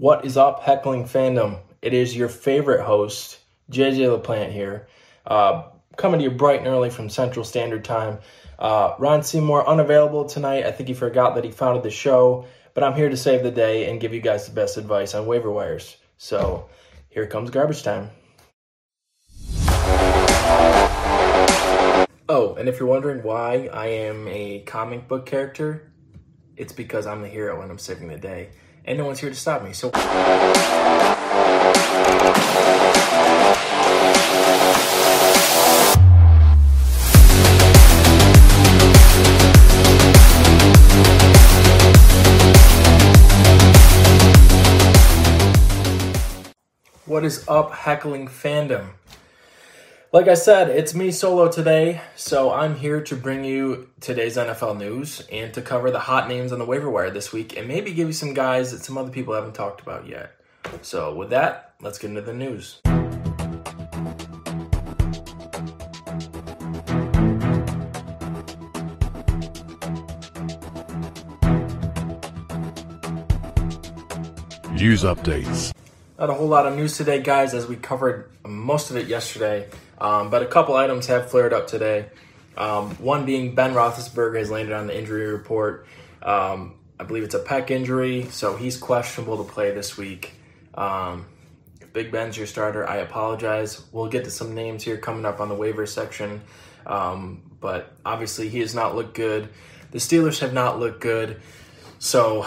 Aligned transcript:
What 0.00 0.24
is 0.24 0.38
up, 0.38 0.62
Heckling 0.62 1.04
Fandom? 1.04 1.58
It 1.82 1.92
is 1.92 2.16
your 2.16 2.30
favorite 2.30 2.82
host, 2.82 3.38
JJ 3.70 4.18
LaPlante 4.18 4.50
here, 4.50 4.88
uh, 5.26 5.64
coming 5.98 6.20
to 6.20 6.24
you 6.24 6.30
bright 6.30 6.60
and 6.60 6.68
early 6.68 6.88
from 6.88 7.10
Central 7.10 7.44
Standard 7.44 7.84
Time. 7.84 8.18
Uh, 8.58 8.94
Ron 8.98 9.22
Seymour 9.22 9.68
unavailable 9.68 10.24
tonight. 10.24 10.64
I 10.64 10.72
think 10.72 10.88
he 10.88 10.94
forgot 10.94 11.34
that 11.34 11.44
he 11.44 11.50
founded 11.50 11.82
the 11.82 11.90
show, 11.90 12.46
but 12.72 12.82
I'm 12.82 12.94
here 12.94 13.10
to 13.10 13.16
save 13.18 13.42
the 13.42 13.50
day 13.50 13.90
and 13.90 14.00
give 14.00 14.14
you 14.14 14.22
guys 14.22 14.46
the 14.46 14.54
best 14.54 14.78
advice 14.78 15.14
on 15.14 15.26
waiver 15.26 15.50
wires. 15.50 15.98
So 16.16 16.70
here 17.10 17.26
comes 17.26 17.50
garbage 17.50 17.82
time. 17.82 18.08
Oh, 22.26 22.54
and 22.58 22.70
if 22.70 22.80
you're 22.80 22.88
wondering 22.88 23.22
why 23.22 23.68
I 23.70 23.88
am 23.88 24.26
a 24.28 24.60
comic 24.60 25.08
book 25.08 25.26
character, 25.26 25.92
it's 26.56 26.72
because 26.72 27.06
I'm 27.06 27.20
the 27.20 27.28
hero 27.28 27.60
and 27.60 27.70
I'm 27.70 27.78
saving 27.78 28.08
the 28.08 28.16
day. 28.16 28.48
And 28.84 28.98
no 28.98 29.04
one's 29.04 29.20
here 29.20 29.30
to 29.30 29.36
stop 29.36 29.62
me. 29.62 29.72
So. 29.72 29.90
What 47.06 47.24
is 47.24 47.44
up, 47.48 47.72
heckling 47.72 48.28
fandom? 48.28 48.99
Like 50.12 50.26
I 50.26 50.34
said, 50.34 50.70
it's 50.70 50.92
me 50.92 51.12
solo 51.12 51.46
today, 51.46 52.00
so 52.16 52.52
I'm 52.52 52.74
here 52.74 53.00
to 53.00 53.14
bring 53.14 53.44
you 53.44 53.90
today's 54.00 54.36
NFL 54.36 54.76
news 54.76 55.24
and 55.30 55.54
to 55.54 55.62
cover 55.62 55.92
the 55.92 56.00
hot 56.00 56.28
names 56.28 56.50
on 56.50 56.58
the 56.58 56.64
waiver 56.64 56.90
wire 56.90 57.12
this 57.12 57.32
week 57.32 57.56
and 57.56 57.68
maybe 57.68 57.92
give 57.92 58.08
you 58.08 58.12
some 58.12 58.34
guys 58.34 58.72
that 58.72 58.82
some 58.82 58.98
other 58.98 59.12
people 59.12 59.34
haven't 59.34 59.54
talked 59.54 59.80
about 59.80 60.08
yet. 60.08 60.32
So, 60.82 61.14
with 61.14 61.30
that, 61.30 61.74
let's 61.80 61.96
get 61.96 62.08
into 62.08 62.22
the 62.22 62.34
news. 62.34 62.80
News 74.72 75.04
updates. 75.04 75.72
Not 76.18 76.30
a 76.30 76.34
whole 76.34 76.48
lot 76.48 76.66
of 76.66 76.74
news 76.74 76.96
today, 76.96 77.22
guys, 77.22 77.54
as 77.54 77.68
we 77.68 77.76
covered 77.76 78.28
most 78.44 78.90
of 78.90 78.96
it 78.96 79.06
yesterday. 79.06 79.68
Um, 80.00 80.30
but 80.30 80.42
a 80.42 80.46
couple 80.46 80.74
items 80.74 81.06
have 81.06 81.30
flared 81.30 81.52
up 81.52 81.66
today. 81.66 82.06
Um, 82.56 82.90
one 82.96 83.26
being 83.26 83.54
Ben 83.54 83.74
Roethlisberger 83.74 84.38
has 84.38 84.50
landed 84.50 84.74
on 84.74 84.86
the 84.86 84.98
injury 84.98 85.26
report. 85.26 85.86
Um, 86.22 86.76
I 86.98 87.04
believe 87.04 87.22
it's 87.22 87.34
a 87.34 87.42
pec 87.42 87.70
injury, 87.70 88.26
so 88.30 88.56
he's 88.56 88.76
questionable 88.76 89.44
to 89.44 89.50
play 89.50 89.72
this 89.72 89.96
week. 89.96 90.34
Um, 90.74 91.26
if 91.80 91.92
Big 91.92 92.12
Ben's 92.12 92.36
your 92.36 92.46
starter, 92.46 92.86
I 92.86 92.96
apologize. 92.96 93.82
We'll 93.92 94.08
get 94.08 94.24
to 94.24 94.30
some 94.30 94.54
names 94.54 94.82
here 94.84 94.98
coming 94.98 95.24
up 95.24 95.40
on 95.40 95.48
the 95.48 95.54
waiver 95.54 95.86
section. 95.86 96.42
Um, 96.86 97.42
but 97.60 97.92
obviously, 98.04 98.48
he 98.48 98.60
has 98.60 98.74
not 98.74 98.94
looked 98.94 99.14
good. 99.14 99.48
The 99.90 99.98
Steelers 99.98 100.40
have 100.40 100.52
not 100.52 100.78
looked 100.78 101.00
good. 101.00 101.40
So, 101.98 102.46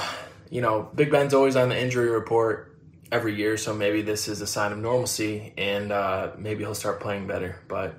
you 0.49 0.61
know, 0.61 0.89
Big 0.95 1.11
Ben's 1.11 1.33
always 1.33 1.55
on 1.55 1.69
the 1.69 1.79
injury 1.79 2.09
report 2.09 2.72
every 3.11 3.35
year, 3.35 3.57
so 3.57 3.73
maybe 3.73 4.01
this 4.01 4.27
is 4.27 4.41
a 4.41 4.47
sign 4.47 4.71
of 4.71 4.79
normalcy 4.79 5.53
and 5.57 5.91
uh, 5.91 6.31
maybe 6.37 6.63
he'll 6.63 6.75
start 6.75 6.99
playing 6.99 7.27
better. 7.27 7.59
But 7.67 7.95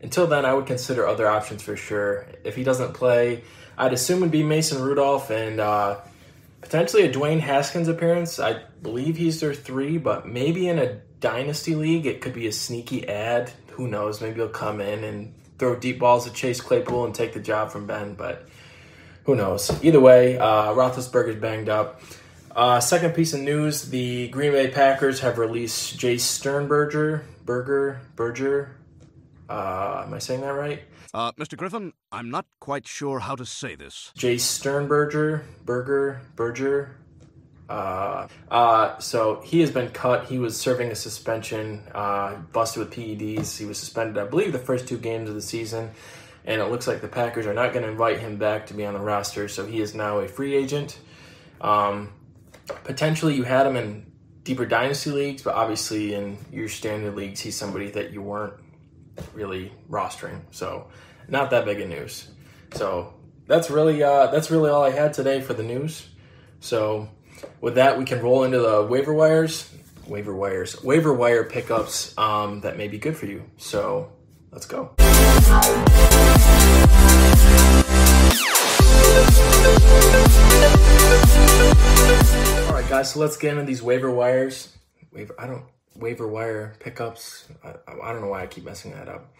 until 0.00 0.26
then, 0.26 0.44
I 0.44 0.54
would 0.54 0.66
consider 0.66 1.06
other 1.06 1.28
options 1.28 1.62
for 1.62 1.76
sure. 1.76 2.26
If 2.44 2.56
he 2.56 2.64
doesn't 2.64 2.94
play, 2.94 3.44
I'd 3.76 3.92
assume 3.92 4.18
it'd 4.18 4.32
be 4.32 4.42
Mason 4.42 4.82
Rudolph 4.82 5.30
and 5.30 5.60
uh, 5.60 6.00
potentially 6.60 7.04
a 7.04 7.12
Dwayne 7.12 7.40
Haskins 7.40 7.88
appearance. 7.88 8.38
I 8.38 8.62
believe 8.82 9.16
he's 9.16 9.40
their 9.40 9.54
three, 9.54 9.98
but 9.98 10.26
maybe 10.26 10.68
in 10.68 10.78
a 10.78 11.00
dynasty 11.20 11.74
league, 11.74 12.06
it 12.06 12.20
could 12.20 12.34
be 12.34 12.46
a 12.46 12.52
sneaky 12.52 13.08
ad. 13.08 13.52
Who 13.72 13.86
knows? 13.86 14.20
Maybe 14.20 14.36
he'll 14.36 14.48
come 14.48 14.80
in 14.80 15.04
and 15.04 15.34
throw 15.58 15.76
deep 15.76 15.98
balls 15.98 16.26
at 16.26 16.34
Chase 16.34 16.60
Claypool 16.60 17.04
and 17.04 17.14
take 17.14 17.32
the 17.32 17.40
job 17.40 17.70
from 17.70 17.86
Ben, 17.86 18.14
but 18.14 18.48
who 19.24 19.34
knows? 19.36 19.70
Either 19.84 20.00
way, 20.00 20.38
uh, 20.38 20.72
Roethlisberger's 20.72 21.36
banged 21.36 21.68
up. 21.68 22.00
Uh, 22.54 22.80
second 22.80 23.14
piece 23.14 23.32
of 23.34 23.40
news: 23.40 23.90
the 23.90 24.28
Green 24.28 24.52
Bay 24.52 24.68
Packers 24.68 25.20
have 25.20 25.38
released 25.38 25.98
Jay 25.98 26.18
Sternberger. 26.18 27.24
Berger, 27.44 28.00
Berger. 28.14 28.76
Uh, 29.48 30.02
am 30.06 30.12
I 30.12 30.18
saying 30.18 30.42
that 30.42 30.52
right? 30.52 30.82
Uh, 31.14 31.32
Mr. 31.32 31.56
Griffin, 31.56 31.94
I'm 32.12 32.30
not 32.30 32.44
quite 32.60 32.86
sure 32.86 33.20
how 33.20 33.34
to 33.34 33.46
say 33.46 33.74
this. 33.74 34.12
Jay 34.14 34.36
Sternberger, 34.36 35.44
Berger, 35.64 36.20
Berger. 36.36 36.96
Uh, 37.68 38.28
uh, 38.50 38.98
so 38.98 39.40
he 39.44 39.60
has 39.60 39.70
been 39.70 39.88
cut. 39.90 40.26
He 40.26 40.38
was 40.38 40.56
serving 40.56 40.90
a 40.90 40.94
suspension, 40.94 41.82
uh, 41.94 42.34
busted 42.52 42.80
with 42.80 42.92
PEDs. 42.92 43.58
He 43.58 43.64
was 43.64 43.78
suspended, 43.78 44.18
I 44.18 44.26
believe, 44.26 44.52
the 44.52 44.58
first 44.58 44.86
two 44.86 44.98
games 44.98 45.28
of 45.28 45.34
the 45.34 45.42
season. 45.42 45.90
And 46.44 46.60
it 46.60 46.66
looks 46.66 46.86
like 46.86 47.00
the 47.00 47.08
Packers 47.08 47.46
are 47.46 47.54
not 47.54 47.72
going 47.72 47.84
to 47.84 47.90
invite 47.90 48.18
him 48.18 48.36
back 48.36 48.66
to 48.66 48.74
be 48.74 48.84
on 48.84 48.94
the 48.94 49.00
roster. 49.00 49.48
So 49.48 49.66
he 49.66 49.80
is 49.80 49.94
now 49.94 50.18
a 50.18 50.28
free 50.28 50.54
agent. 50.54 50.98
Um, 51.60 52.12
potentially 52.84 53.34
you 53.34 53.44
had 53.44 53.66
him 53.66 53.76
in 53.76 54.10
deeper 54.42 54.66
dynasty 54.66 55.10
leagues, 55.10 55.42
but 55.42 55.54
obviously 55.54 56.14
in 56.14 56.38
your 56.52 56.68
standard 56.68 57.14
leagues, 57.14 57.40
he's 57.40 57.56
somebody 57.56 57.90
that 57.90 58.12
you 58.12 58.22
weren't 58.22 58.54
really 59.34 59.72
rostering. 59.90 60.40
So 60.50 60.88
not 61.28 61.50
that 61.50 61.64
big 61.64 61.80
of 61.80 61.88
news. 61.88 62.28
So 62.74 63.14
that's 63.46 63.70
really 63.70 64.02
uh, 64.02 64.28
that's 64.28 64.50
really 64.50 64.70
all 64.70 64.84
I 64.84 64.90
had 64.90 65.12
today 65.14 65.40
for 65.40 65.54
the 65.54 65.62
news. 65.62 66.08
So 66.60 67.08
with 67.60 67.76
that, 67.76 67.98
we 67.98 68.04
can 68.04 68.20
roll 68.20 68.44
into 68.44 68.58
the 68.58 68.84
waiver 68.84 69.12
wires, 69.12 69.72
waiver 70.06 70.34
wires, 70.34 70.82
waiver 70.82 71.12
wire 71.12 71.44
pickups 71.44 72.16
um, 72.18 72.60
that 72.60 72.76
may 72.76 72.88
be 72.88 72.98
good 72.98 73.16
for 73.16 73.26
you. 73.26 73.44
So 73.56 74.12
let's 74.50 74.66
go. 74.66 74.94
Guys. 82.88 83.12
So 83.12 83.20
let's 83.20 83.36
get 83.36 83.52
into 83.52 83.64
these 83.64 83.82
waiver 83.82 84.10
wires. 84.10 84.74
Waiver. 85.12 85.34
I 85.38 85.46
don't 85.46 85.64
waiver 85.94 86.26
wire 86.26 86.74
pickups. 86.80 87.46
I, 87.62 87.74
I 87.86 88.12
don't 88.12 88.22
know 88.22 88.28
why 88.28 88.42
I 88.42 88.46
keep 88.46 88.64
messing 88.64 88.92
that 88.92 89.10
up. 89.10 89.30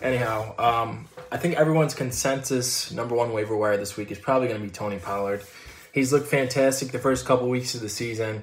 Anyhow, 0.00 0.56
um, 0.58 1.06
I 1.30 1.36
think 1.36 1.54
everyone's 1.54 1.94
consensus 1.94 2.90
number 2.90 3.14
one 3.14 3.32
waiver 3.32 3.56
wire 3.56 3.76
this 3.76 3.96
week 3.96 4.10
is 4.10 4.18
probably 4.18 4.48
going 4.48 4.60
to 4.60 4.66
be 4.66 4.72
Tony 4.72 4.98
Pollard. 4.98 5.44
He's 5.92 6.12
looked 6.12 6.26
fantastic 6.26 6.90
the 6.90 6.98
first 6.98 7.26
couple 7.26 7.48
weeks 7.48 7.76
of 7.76 7.80
the 7.80 7.88
season. 7.88 8.42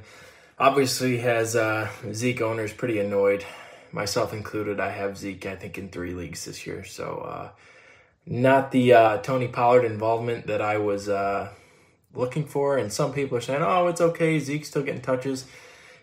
Obviously, 0.58 1.18
has 1.18 1.58
uh, 1.58 1.90
Zeke 2.14 2.40
owners 2.40 2.72
pretty 2.72 3.00
annoyed, 3.00 3.46
myself 3.92 4.32
included. 4.32 4.80
I 4.80 4.92
have 4.92 5.18
Zeke, 5.18 5.46
I 5.46 5.58
think, 5.58 5.78
in 5.78 5.90
three 5.90 6.14
leagues 6.14 6.46
this 6.46 6.66
year. 6.66 6.86
So, 6.86 7.18
uh, 7.18 7.50
not 8.26 8.72
the 8.72 8.94
uh, 8.94 9.18
Tony 9.18 9.50
Pollard 9.50 9.84
involvement 9.84 10.48
that 10.48 10.62
I 10.62 10.78
was 10.78 11.10
uh, 11.10 11.50
looking 12.14 12.46
for. 12.46 12.78
And 12.78 12.92
some 12.92 13.14
people 13.14 13.38
are 13.38 13.42
saying, 13.42 13.62
oh, 13.62 13.88
it's 13.88 14.02
okay. 14.02 14.40
Zeke's 14.40 14.70
still 14.70 14.84
getting 14.84 15.02
touches. 15.02 15.46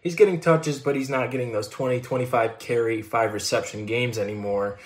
He's 0.02 0.14
getting 0.14 0.40
touches, 0.40 0.78
but 0.78 0.96
he's 0.96 1.10
not 1.10 1.30
getting 1.30 1.52
those 1.52 1.68
20, 1.68 2.00
25 2.00 2.58
carry, 2.58 3.02
five 3.02 3.34
reception 3.34 3.86
games 3.86 4.18
anymore 4.18 4.78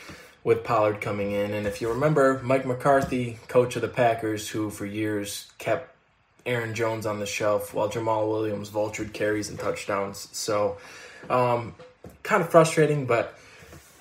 with 0.43 0.65
Pollard 0.65 1.01
coming 1.01 1.33
in. 1.33 1.53
And 1.53 1.67
if 1.67 1.81
you 1.81 1.89
remember, 1.89 2.41
Mike 2.43 2.67
McCarthy, 2.67 3.39
coach 3.49 3.77
of 3.77 3.83
the 3.83 3.89
Packers, 3.89 4.49
who 4.49 4.71
for 4.71 4.85
years 4.85 5.51
kept 5.59 5.95
Aaron 6.45 6.75
Jones 6.75 7.07
on 7.07 7.21
the 7.21 7.27
shelf 7.27 7.73
while 7.73 7.89
Jamaal 7.89 8.29
Williams 8.29 8.71
vultured 8.71 9.12
carries 9.12 9.49
and 9.49 9.59
touchdowns. 9.59 10.29
So, 10.33 10.77
um, 11.31 11.75
kind 12.23 12.43
of 12.43 12.51
frustrating, 12.51 13.06
but 13.06 13.39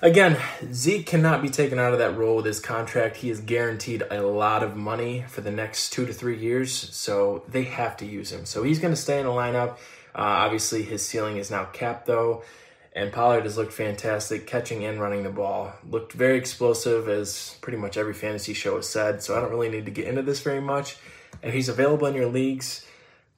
Again, 0.04 0.36
Zeke 0.70 1.06
cannot 1.06 1.40
be 1.40 1.48
taken 1.48 1.78
out 1.78 1.94
of 1.94 1.98
that 1.98 2.14
role 2.14 2.36
with 2.36 2.44
his 2.44 2.60
contract. 2.60 3.16
He 3.16 3.30
is 3.30 3.40
guaranteed 3.40 4.02
a 4.10 4.20
lot 4.20 4.62
of 4.62 4.76
money 4.76 5.24
for 5.28 5.40
the 5.40 5.50
next 5.50 5.94
two 5.94 6.04
to 6.04 6.12
three 6.12 6.36
years, 6.36 6.70
so 6.70 7.42
they 7.48 7.62
have 7.62 7.96
to 7.96 8.04
use 8.04 8.30
him. 8.30 8.44
So 8.44 8.62
he's 8.62 8.78
going 8.78 8.92
to 8.92 9.00
stay 9.00 9.18
in 9.18 9.24
the 9.24 9.32
lineup. 9.32 9.78
Uh, 10.14 10.44
obviously, 10.44 10.82
his 10.82 11.02
ceiling 11.02 11.38
is 11.38 11.50
now 11.50 11.64
capped, 11.64 12.04
though, 12.04 12.42
and 12.94 13.14
Pollard 13.14 13.44
has 13.44 13.56
looked 13.56 13.72
fantastic, 13.72 14.46
catching 14.46 14.84
and 14.84 15.00
running 15.00 15.22
the 15.22 15.30
ball. 15.30 15.72
Looked 15.88 16.12
very 16.12 16.36
explosive, 16.36 17.08
as 17.08 17.56
pretty 17.62 17.78
much 17.78 17.96
every 17.96 18.12
fantasy 18.12 18.52
show 18.52 18.76
has 18.76 18.86
said, 18.86 19.22
so 19.22 19.34
I 19.34 19.40
don't 19.40 19.48
really 19.48 19.70
need 19.70 19.86
to 19.86 19.90
get 19.90 20.06
into 20.06 20.20
this 20.20 20.42
very 20.42 20.60
much. 20.60 20.98
If 21.42 21.54
he's 21.54 21.70
available 21.70 22.08
in 22.08 22.14
your 22.14 22.28
leagues, 22.28 22.84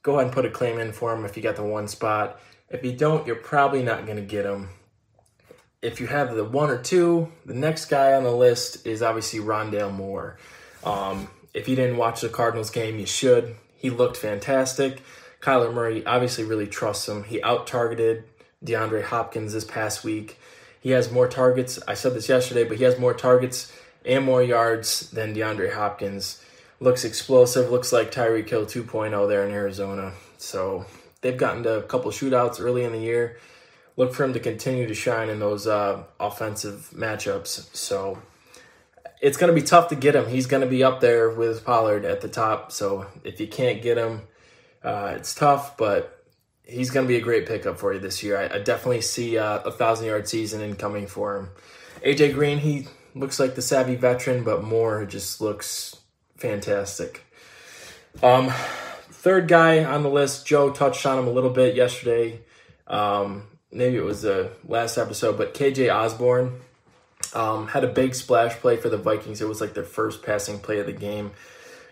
go 0.03 0.15
ahead 0.15 0.25
and 0.25 0.33
put 0.33 0.43
a 0.43 0.51
claim 0.51 0.79
in 0.79 0.91
for 0.91 1.13
him 1.15 1.23
if 1.23 1.37
you 1.37 1.43
got 1.43 1.55
the 1.55 1.63
one 1.63 1.87
spot. 1.87 2.41
If 2.69 2.83
you 2.83 2.91
don't, 2.91 3.25
you're 3.25 3.37
probably 3.37 3.83
not 3.83 4.05
going 4.05 4.17
to 4.17 4.21
get 4.21 4.43
him 4.43 4.67
if 5.87 6.01
you 6.01 6.07
have 6.07 6.35
the 6.35 6.43
one 6.43 6.69
or 6.69 6.77
two, 6.77 7.31
the 7.45 7.53
next 7.53 7.85
guy 7.85 8.13
on 8.13 8.23
the 8.23 8.31
list 8.31 8.85
is 8.85 9.01
obviously 9.01 9.39
Rondale 9.39 9.93
Moore. 9.93 10.37
Um, 10.83 11.29
if 11.53 11.69
you 11.69 11.77
didn't 11.77 11.95
watch 11.95 12.19
the 12.19 12.27
Cardinals 12.27 12.69
game, 12.69 12.99
you 12.99 13.05
should. 13.05 13.55
He 13.77 13.89
looked 13.89 14.17
fantastic. 14.17 15.01
Kyler 15.39 15.73
Murray 15.73 16.05
obviously 16.05 16.43
really 16.43 16.67
trusts 16.67 17.07
him. 17.07 17.23
He 17.23 17.41
out 17.41 17.67
targeted 17.67 18.25
DeAndre 18.65 19.01
Hopkins 19.01 19.53
this 19.53 19.63
past 19.63 20.03
week. 20.03 20.37
He 20.81 20.89
has 20.89 21.09
more 21.09 21.29
targets. 21.29 21.79
I 21.87 21.93
said 21.93 22.13
this 22.13 22.27
yesterday, 22.27 22.65
but 22.65 22.77
he 22.77 22.83
has 22.83 22.99
more 22.99 23.13
targets 23.13 23.71
and 24.05 24.25
more 24.25 24.43
yards 24.43 25.09
than 25.11 25.33
DeAndre 25.33 25.73
Hopkins. 25.73 26.43
Looks 26.81 27.05
explosive. 27.05 27.71
Looks 27.71 27.93
like 27.93 28.11
Tyreek 28.11 28.49
Hill 28.49 28.65
2.0 28.65 29.29
there 29.29 29.47
in 29.47 29.53
Arizona. 29.53 30.11
So 30.37 30.85
they've 31.21 31.37
gotten 31.37 31.63
to 31.63 31.77
a 31.77 31.83
couple 31.83 32.11
shootouts 32.11 32.59
early 32.59 32.83
in 32.83 32.91
the 32.91 32.99
year. 32.99 33.37
Look 33.97 34.13
for 34.13 34.23
him 34.23 34.33
to 34.33 34.39
continue 34.39 34.87
to 34.87 34.93
shine 34.93 35.27
in 35.29 35.39
those 35.39 35.67
uh, 35.67 36.03
offensive 36.19 36.91
matchups. 36.95 37.75
So 37.75 38.21
it's 39.21 39.37
going 39.37 39.53
to 39.53 39.59
be 39.59 39.65
tough 39.65 39.89
to 39.89 39.95
get 39.95 40.15
him. 40.15 40.27
He's 40.27 40.45
going 40.45 40.61
to 40.61 40.67
be 40.67 40.83
up 40.83 41.01
there 41.01 41.29
with 41.29 41.65
Pollard 41.65 42.05
at 42.05 42.21
the 42.21 42.29
top. 42.29 42.71
So 42.71 43.07
if 43.23 43.39
you 43.39 43.47
can't 43.47 43.81
get 43.81 43.97
him, 43.97 44.21
uh, 44.83 45.13
it's 45.15 45.33
tough, 45.33 45.77
but 45.77 46.23
he's 46.63 46.91
going 46.91 47.05
to 47.05 47.07
be 47.07 47.17
a 47.17 47.21
great 47.21 47.47
pickup 47.47 47.79
for 47.79 47.93
you 47.93 47.99
this 47.99 48.21
year. 48.21 48.37
I, 48.37 48.55
I 48.55 48.59
definitely 48.59 49.01
see 49.01 49.37
uh, 49.37 49.59
a 49.59 49.71
thousand 49.71 50.05
yard 50.07 50.27
season 50.27 50.61
incoming 50.61 51.07
for 51.07 51.35
him. 51.35 51.49
AJ 52.05 52.35
Green, 52.35 52.59
he 52.59 52.87
looks 53.15 53.39
like 53.39 53.55
the 53.55 53.61
savvy 53.61 53.95
veteran, 53.95 54.43
but 54.43 54.63
Moore 54.63 55.05
just 55.05 55.41
looks 55.41 55.95
fantastic. 56.35 57.23
Um, 58.21 58.49
third 59.09 59.47
guy 59.47 59.83
on 59.83 60.03
the 60.03 60.09
list, 60.09 60.45
Joe 60.45 60.71
touched 60.71 61.05
on 61.05 61.17
him 61.17 61.27
a 61.27 61.31
little 61.31 61.49
bit 61.49 61.75
yesterday. 61.75 62.41
Um, 62.85 63.43
maybe 63.71 63.97
it 63.97 64.03
was 64.03 64.21
the 64.21 64.51
last 64.67 64.97
episode, 64.97 65.37
but 65.37 65.53
KJ 65.53 65.93
Osborne 65.93 66.59
um, 67.33 67.67
had 67.67 67.83
a 67.83 67.87
big 67.87 68.15
splash 68.15 68.55
play 68.55 68.77
for 68.77 68.89
the 68.89 68.97
Vikings. 68.97 69.41
It 69.41 69.47
was 69.47 69.61
like 69.61 69.73
their 69.73 69.83
first 69.83 70.23
passing 70.23 70.59
play 70.59 70.79
of 70.79 70.85
the 70.85 70.93
game. 70.93 71.31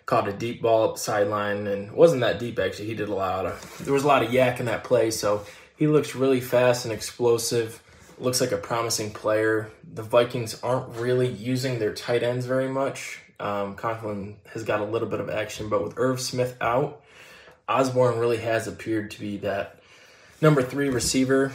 Caught 0.05 0.27
a 0.27 0.33
deep 0.33 0.61
ball 0.61 0.91
up 0.91 0.97
sideline, 0.99 1.65
and 1.65 1.91
wasn't 1.91 2.21
that 2.21 2.37
deep 2.37 2.59
actually. 2.59 2.85
He 2.85 2.93
did 2.93 3.09
a 3.09 3.15
lot 3.15 3.47
of 3.47 3.81
there 3.83 3.93
was 3.93 4.03
a 4.03 4.07
lot 4.07 4.21
of 4.21 4.29
YAC 4.29 4.59
in 4.59 4.67
that 4.67 4.83
play, 4.83 5.09
so 5.09 5.43
he 5.77 5.87
looks 5.87 6.13
really 6.15 6.41
fast 6.41 6.85
and 6.85 6.93
explosive. 6.93 7.81
Looks 8.19 8.39
like 8.39 8.51
a 8.51 8.57
promising 8.57 9.11
player. 9.11 9.71
The 9.93 10.03
Vikings 10.03 10.61
aren't 10.61 10.95
really 10.95 11.27
using 11.27 11.79
their 11.79 11.93
tight 11.93 12.21
ends 12.21 12.45
very 12.45 12.69
much. 12.69 13.19
Um, 13.39 13.75
Conklin 13.75 14.37
has 14.53 14.63
got 14.63 14.79
a 14.79 14.85
little 14.85 15.09
bit 15.09 15.19
of 15.19 15.29
action, 15.29 15.69
but 15.69 15.83
with 15.83 15.95
Irv 15.97 16.21
Smith 16.21 16.55
out, 16.61 17.01
Osborne 17.67 18.19
really 18.19 18.37
has 18.37 18.67
appeared 18.67 19.11
to 19.11 19.19
be 19.19 19.37
that 19.37 19.74
number 20.41 20.61
three 20.61 20.89
receiver. 20.89 21.51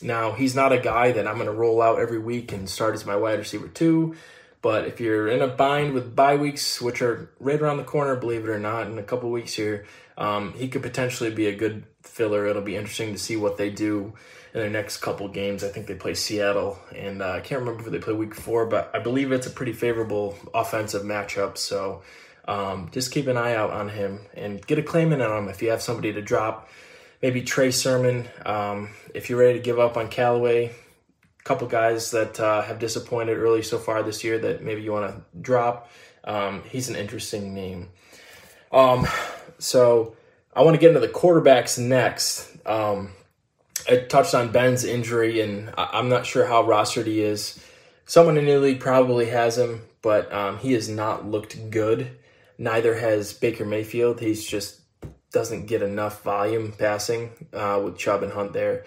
Now, 0.00 0.32
he's 0.32 0.54
not 0.54 0.72
a 0.72 0.78
guy 0.78 1.12
that 1.12 1.26
I'm 1.26 1.36
going 1.36 1.46
to 1.46 1.52
roll 1.52 1.80
out 1.80 2.00
every 2.00 2.18
week 2.18 2.52
and 2.52 2.68
start 2.68 2.94
as 2.94 3.06
my 3.06 3.16
wide 3.16 3.38
receiver 3.38 3.68
two. 3.68 4.16
But 4.60 4.86
if 4.86 5.00
you're 5.00 5.28
in 5.28 5.42
a 5.42 5.48
bind 5.48 5.92
with 5.92 6.14
bye 6.14 6.36
weeks, 6.36 6.80
which 6.80 7.02
are 7.02 7.30
right 7.40 7.60
around 7.60 7.78
the 7.78 7.84
corner, 7.84 8.14
believe 8.14 8.44
it 8.44 8.48
or 8.48 8.60
not, 8.60 8.86
in 8.86 8.98
a 8.98 9.02
couple 9.02 9.30
weeks 9.30 9.54
here, 9.54 9.86
um, 10.16 10.52
he 10.54 10.68
could 10.68 10.82
potentially 10.82 11.30
be 11.30 11.46
a 11.46 11.54
good 11.54 11.84
filler. 12.02 12.46
It'll 12.46 12.62
be 12.62 12.76
interesting 12.76 13.12
to 13.12 13.18
see 13.18 13.36
what 13.36 13.56
they 13.56 13.70
do 13.70 14.12
in 14.54 14.60
their 14.60 14.70
next 14.70 14.98
couple 14.98 15.26
games. 15.28 15.64
I 15.64 15.68
think 15.68 15.86
they 15.86 15.94
play 15.94 16.14
Seattle, 16.14 16.78
and 16.94 17.22
uh, 17.22 17.32
I 17.32 17.40
can't 17.40 17.60
remember 17.60 17.84
if 17.84 17.90
they 17.90 17.98
play 17.98 18.14
week 18.14 18.34
four, 18.34 18.66
but 18.66 18.90
I 18.94 19.00
believe 19.00 19.32
it's 19.32 19.46
a 19.46 19.50
pretty 19.50 19.72
favorable 19.72 20.36
offensive 20.54 21.02
matchup. 21.02 21.58
So 21.58 22.02
um, 22.46 22.88
just 22.92 23.10
keep 23.10 23.26
an 23.26 23.36
eye 23.36 23.54
out 23.54 23.70
on 23.70 23.88
him 23.88 24.20
and 24.34 24.64
get 24.64 24.78
a 24.78 24.82
claim 24.82 25.12
in 25.12 25.20
on 25.20 25.44
him 25.44 25.48
if 25.48 25.62
you 25.62 25.70
have 25.70 25.82
somebody 25.82 26.12
to 26.12 26.22
drop. 26.22 26.68
Maybe 27.22 27.42
Trey 27.42 27.70
Sermon. 27.70 28.28
Um, 28.44 28.90
if 29.14 29.30
you're 29.30 29.38
ready 29.38 29.58
to 29.58 29.64
give 29.64 29.78
up 29.78 29.96
on 29.96 30.08
Callaway, 30.08 30.66
a 30.66 31.42
couple 31.44 31.68
guys 31.68 32.10
that 32.10 32.40
uh, 32.40 32.62
have 32.62 32.80
disappointed 32.80 33.38
early 33.38 33.62
so 33.62 33.78
far 33.78 34.02
this 34.02 34.24
year 34.24 34.38
that 34.40 34.62
maybe 34.62 34.82
you 34.82 34.92
want 34.92 35.14
to 35.14 35.40
drop. 35.40 35.88
Um, 36.24 36.64
he's 36.68 36.88
an 36.88 36.96
interesting 36.96 37.54
name. 37.54 37.90
Um, 38.72 39.06
so 39.58 40.16
I 40.52 40.62
want 40.62 40.74
to 40.74 40.80
get 40.80 40.88
into 40.88 41.00
the 41.00 41.08
quarterbacks 41.12 41.78
next. 41.78 42.48
Um, 42.66 43.12
I 43.88 43.98
touched 43.98 44.34
on 44.34 44.50
Ben's 44.50 44.84
injury, 44.84 45.40
and 45.40 45.72
I'm 45.78 46.08
not 46.08 46.26
sure 46.26 46.46
how 46.46 46.64
rostered 46.64 47.06
he 47.06 47.22
is. 47.22 47.64
Someone 48.04 48.36
in 48.36 48.46
the 48.46 48.58
league 48.58 48.80
probably 48.80 49.26
has 49.26 49.56
him, 49.56 49.82
but 50.02 50.32
um, 50.32 50.58
he 50.58 50.72
has 50.72 50.88
not 50.88 51.24
looked 51.24 51.70
good. 51.70 52.18
Neither 52.58 52.96
has 52.96 53.32
Baker 53.32 53.64
Mayfield. 53.64 54.20
He's 54.20 54.44
just 54.44 54.81
doesn't 55.32 55.66
get 55.66 55.82
enough 55.82 56.22
volume 56.22 56.72
passing 56.72 57.30
uh, 57.52 57.80
with 57.82 57.98
Chubb 57.98 58.22
and 58.22 58.32
Hunt 58.32 58.52
there. 58.52 58.84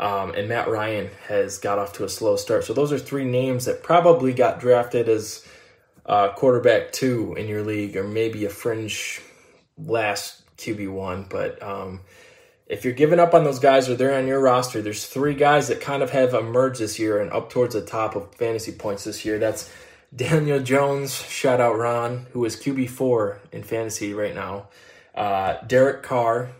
Um, 0.00 0.34
and 0.34 0.48
Matt 0.48 0.68
Ryan 0.68 1.10
has 1.28 1.58
got 1.58 1.78
off 1.78 1.92
to 1.94 2.04
a 2.04 2.08
slow 2.08 2.36
start. 2.36 2.64
So 2.64 2.72
those 2.72 2.92
are 2.92 2.98
three 2.98 3.24
names 3.24 3.66
that 3.66 3.82
probably 3.82 4.32
got 4.32 4.58
drafted 4.58 5.08
as 5.08 5.46
uh, 6.06 6.30
quarterback 6.30 6.92
two 6.92 7.34
in 7.34 7.46
your 7.46 7.62
league, 7.62 7.96
or 7.96 8.02
maybe 8.04 8.44
a 8.44 8.50
fringe 8.50 9.20
last 9.78 10.42
QB 10.56 10.90
one. 10.90 11.26
But 11.28 11.62
um, 11.62 12.00
if 12.66 12.84
you're 12.84 12.94
giving 12.94 13.20
up 13.20 13.34
on 13.34 13.44
those 13.44 13.58
guys 13.58 13.88
or 13.88 13.94
they're 13.94 14.18
on 14.18 14.26
your 14.26 14.40
roster, 14.40 14.82
there's 14.82 15.06
three 15.06 15.34
guys 15.34 15.68
that 15.68 15.80
kind 15.80 16.02
of 16.02 16.10
have 16.10 16.34
emerged 16.34 16.80
this 16.80 16.98
year 16.98 17.20
and 17.20 17.30
up 17.30 17.50
towards 17.50 17.74
the 17.74 17.82
top 17.82 18.16
of 18.16 18.34
fantasy 18.34 18.72
points 18.72 19.04
this 19.04 19.24
year. 19.24 19.38
That's 19.38 19.70
Daniel 20.14 20.60
Jones, 20.60 21.14
shout 21.14 21.60
out 21.60 21.78
Ron, 21.78 22.26
who 22.32 22.44
is 22.44 22.56
QB4 22.56 23.38
in 23.52 23.62
fantasy 23.62 24.12
right 24.12 24.34
now, 24.34 24.68
uh, 25.14 25.56
Derek 25.66 26.02
Carr, 26.02 26.50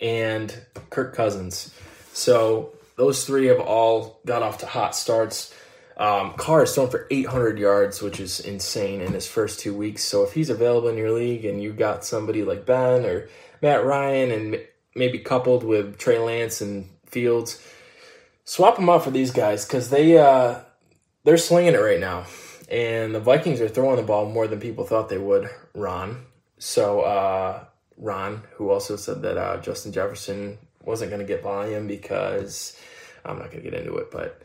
and 0.00 0.54
Kirk 0.90 1.14
Cousins. 1.14 1.74
So 2.12 2.72
those 2.96 3.24
three 3.24 3.46
have 3.46 3.60
all 3.60 4.20
got 4.26 4.42
off 4.42 4.58
to 4.58 4.66
hot 4.66 4.94
starts. 4.94 5.54
Um, 5.96 6.34
Carr 6.34 6.64
is 6.64 6.74
thrown 6.74 6.90
for 6.90 7.06
800 7.10 7.58
yards, 7.58 8.02
which 8.02 8.20
is 8.20 8.40
insane 8.40 9.00
in 9.00 9.14
his 9.14 9.26
first 9.26 9.60
two 9.60 9.74
weeks. 9.74 10.04
So 10.04 10.22
if 10.24 10.34
he's 10.34 10.50
available 10.50 10.88
in 10.88 10.98
your 10.98 11.12
league 11.12 11.46
and 11.46 11.62
you 11.62 11.72
got 11.72 12.04
somebody 12.04 12.42
like 12.42 12.66
Ben 12.66 13.06
or 13.06 13.28
Matt 13.62 13.84
Ryan 13.84 14.30
and 14.30 14.60
maybe 14.94 15.18
coupled 15.18 15.62
with 15.62 15.98
Trey 15.98 16.18
Lance 16.18 16.60
and 16.60 16.88
Fields. 17.06 17.62
Swap 18.44 18.76
them 18.76 18.88
out 18.88 19.04
for 19.04 19.10
these 19.10 19.30
guys 19.30 19.64
because 19.64 19.90
they 19.90 20.18
uh, 20.18 20.60
they're 21.24 21.36
slinging 21.36 21.74
it 21.74 21.78
right 21.78 22.00
now, 22.00 22.24
and 22.70 23.14
the 23.14 23.20
Vikings 23.20 23.60
are 23.60 23.68
throwing 23.68 23.96
the 23.96 24.02
ball 24.02 24.26
more 24.30 24.46
than 24.46 24.60
people 24.60 24.84
thought 24.84 25.08
they 25.08 25.18
would. 25.18 25.48
Ron, 25.74 26.24
so 26.58 27.00
uh, 27.00 27.64
Ron, 27.98 28.42
who 28.54 28.70
also 28.70 28.96
said 28.96 29.22
that 29.22 29.36
uh, 29.36 29.60
Justin 29.60 29.92
Jefferson 29.92 30.58
wasn't 30.84 31.10
going 31.10 31.20
to 31.20 31.26
get 31.26 31.42
volume 31.42 31.86
because 31.86 32.78
I'm 33.24 33.38
not 33.38 33.50
going 33.50 33.62
to 33.62 33.70
get 33.70 33.78
into 33.78 33.96
it, 33.96 34.10
but 34.10 34.42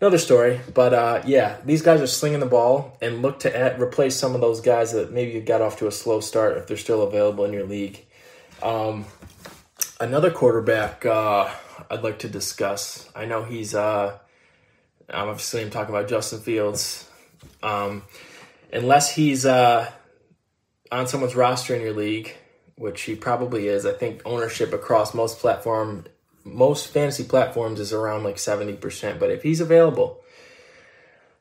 another 0.00 0.18
story. 0.18 0.60
But 0.72 0.94
uh, 0.94 1.22
yeah, 1.26 1.58
these 1.64 1.82
guys 1.82 2.00
are 2.00 2.06
slinging 2.06 2.40
the 2.40 2.46
ball 2.46 2.96
and 3.00 3.22
look 3.22 3.40
to 3.40 3.56
add, 3.56 3.80
replace 3.80 4.16
some 4.16 4.34
of 4.34 4.40
those 4.40 4.60
guys 4.60 4.92
that 4.92 5.12
maybe 5.12 5.32
you 5.32 5.40
got 5.40 5.60
off 5.60 5.78
to 5.78 5.86
a 5.86 5.92
slow 5.92 6.20
start 6.20 6.56
if 6.56 6.66
they're 6.66 6.76
still 6.76 7.02
available 7.02 7.44
in 7.44 7.52
your 7.52 7.66
league. 7.66 8.04
Um, 8.62 9.06
another 10.00 10.30
quarterback 10.30 11.04
uh, 11.04 11.50
I'd 11.90 12.02
like 12.02 12.20
to 12.20 12.28
discuss. 12.28 13.10
I 13.14 13.24
know 13.24 13.42
he's 13.42 13.74
uh, 13.74 14.18
obviously 15.12 15.62
I'm 15.62 15.70
talking 15.70 15.94
about 15.94 16.08
Justin 16.08 16.40
Fields. 16.40 17.08
Um, 17.62 18.04
unless 18.72 19.14
he's 19.14 19.44
uh, 19.46 19.90
on 20.90 21.06
someone's 21.06 21.36
roster 21.36 21.74
in 21.74 21.80
your 21.80 21.92
league, 21.92 22.36
which 22.76 23.02
he 23.02 23.14
probably 23.14 23.68
is, 23.68 23.84
I 23.84 23.92
think 23.92 24.22
ownership 24.24 24.72
across 24.72 25.14
most 25.14 25.38
platform, 25.38 26.06
most 26.44 26.88
fantasy 26.88 27.24
platforms 27.24 27.80
is 27.80 27.92
around 27.92 28.24
like 28.24 28.38
seventy 28.38 28.74
percent. 28.74 29.20
But 29.20 29.30
if 29.30 29.42
he's 29.42 29.60
available, 29.60 30.22